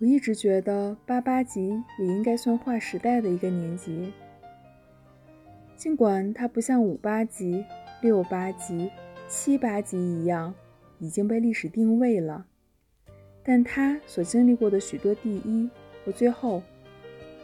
[0.00, 4.10] 我一直觉得八八级也应该算划时代的一个年级，
[5.76, 7.62] 尽管它不像五八级、
[8.00, 8.90] 六八级、
[9.28, 10.54] 七八级一样
[11.00, 12.46] 已经被历史定位了，
[13.44, 15.68] 但它所经历过的许多第一
[16.02, 16.62] 和最后，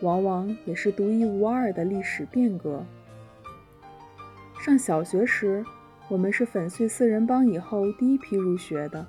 [0.00, 2.86] 往往也是独一无二的历史变革。
[4.60, 5.64] 上小学时，
[6.08, 9.04] 我们是粉碎四人帮以后第一批入学的；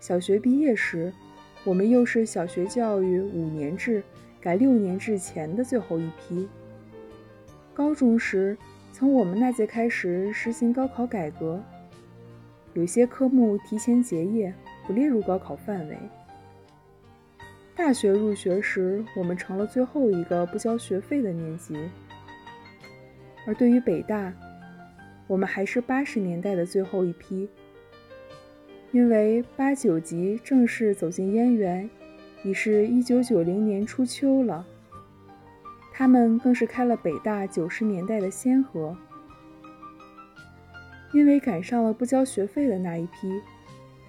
[0.00, 1.14] 小学毕业时，
[1.64, 4.02] 我们又是小学教育五年制
[4.40, 6.48] 改六年制前的最后一批。
[7.74, 8.56] 高中时，
[8.92, 11.62] 从我们那届开始实行高考改革，
[12.74, 14.52] 有些科目提前结业，
[14.86, 15.98] 不列入高考范围。
[17.76, 21.76] 大学入学时，我们成了最后一个不交学费的年级。
[23.46, 24.32] 而对于北大，
[25.26, 27.48] 我们还是八十年代的最后一批。
[28.90, 31.88] 因为八九级正式走进燕园，
[32.42, 34.66] 已是一九九零年初秋了。
[35.92, 38.96] 他们更是开了北大九十年代的先河。
[41.12, 43.40] 因为赶上了不交学费的那一批，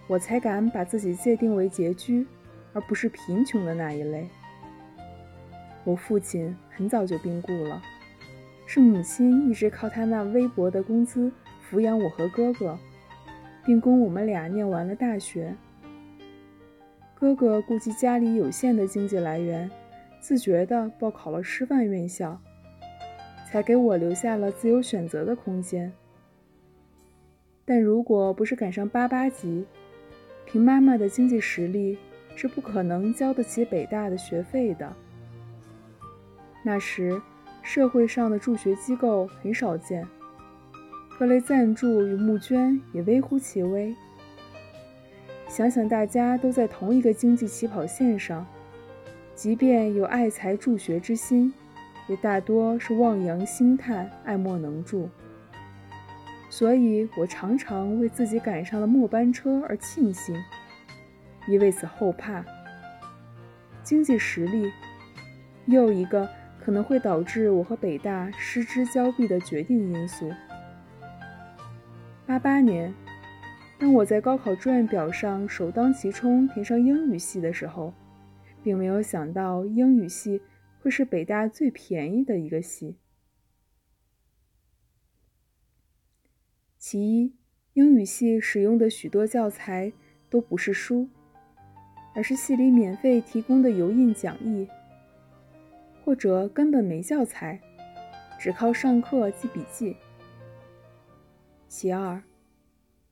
[0.07, 2.25] 我才敢把自己界定为拮据，
[2.73, 4.29] 而不是贫穷的那一类。
[5.83, 7.81] 我父亲很早就病故了，
[8.65, 11.31] 是母亲一直靠他那微薄的工资
[11.69, 12.77] 抚养我和哥哥。
[13.65, 15.55] 并供我们俩念完了大学。
[17.15, 19.69] 哥哥顾及家里有限的经济来源，
[20.21, 22.39] 自觉地报考了师范院校，
[23.45, 25.91] 才给我留下了自由选择的空间。
[27.65, 29.65] 但如果不是赶上八八级，
[30.45, 31.97] 凭妈妈的经济实力
[32.35, 34.91] 是不可能交得起北大的学费的。
[36.63, 37.21] 那时，
[37.61, 40.07] 社会上的助学机构很少见。
[41.19, 43.93] 各类赞助与募捐也微乎其微。
[45.49, 48.47] 想想大家都在同一个经济起跑线上，
[49.35, 51.53] 即便有爱才助学之心，
[52.07, 55.09] 也大多是望洋兴叹、爱莫能助。
[56.49, 60.41] 所以我常常为自己赶上了末班车而庆幸，
[61.49, 62.45] 也为此后怕。
[63.83, 64.71] 经济实力，
[65.65, 66.29] 又一个
[66.63, 70.31] 可能会导致我和北大失之交臂的决定因素。
[72.29, 72.93] 八八年，
[73.79, 77.91] 当我在高考志愿表上首当其冲填上英语系的时候，
[78.61, 80.39] 并没有想到英语系
[80.79, 82.97] 会是北大最便宜的一个系。
[86.77, 87.33] 其一，
[87.73, 89.91] 英语系使用的许多教材
[90.29, 91.09] 都不是书，
[92.13, 94.67] 而是系里免费提供的油印讲义，
[96.05, 97.59] 或者根本没教材，
[98.39, 99.97] 只靠上课记笔记。
[101.69, 102.19] 其二，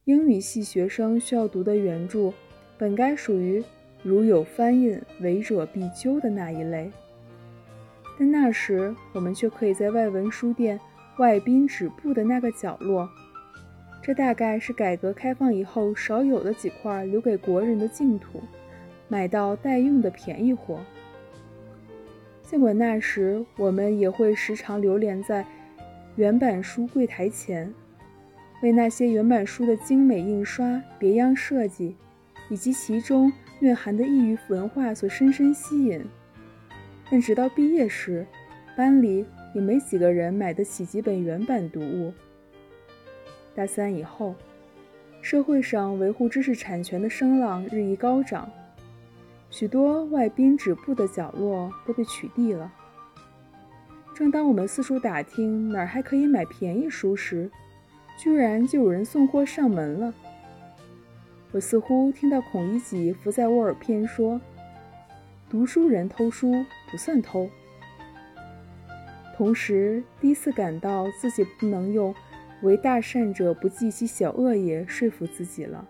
[0.05, 2.33] 英语系学生需要读的原著，
[2.75, 3.63] 本该属于
[4.01, 6.91] 如有翻印，违者必究的那一类，
[8.17, 10.79] 但那时我们却可以在外文书店
[11.19, 13.07] 外宾止步的那个角落，
[14.01, 18.41] 这大概是改革开放以后少有的几块留给国人的净土，
[19.07, 20.79] 买到待用的便宜货。
[22.41, 25.45] 尽管那时我们也会时常流连在
[26.15, 27.71] 原版书柜台前。
[28.61, 31.95] 为那些原版书的精美印刷、别样设计，
[32.49, 36.03] 以及其中蕴含的异域文化所深深吸引，
[37.11, 38.25] 但直到毕业时，
[38.75, 42.13] 班里也没几个人买得起几本原版读物。
[43.53, 44.35] 大三以后，
[45.21, 48.49] 社会上维护知识产权的声浪日益高涨，
[49.49, 52.71] 许多外宾止步的角落都被取缔了。
[54.15, 57.51] 正当我们四处打听哪儿还可以买便宜书时，
[58.17, 60.13] 居然就有人送货上门了。
[61.51, 64.41] 我似乎听到孔乙己伏在我耳边说
[65.49, 66.51] ：“读书人偷书
[66.91, 67.49] 不算偷。”
[69.37, 72.13] 同时，第一次感到自己不能用
[72.63, 75.87] “为大善者不计其小恶也”说服自己了。